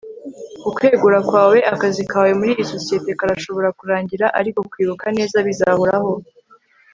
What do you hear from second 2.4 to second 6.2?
iyi sosiyete karashobora kurangira ariko kwibuka neza bizahoraho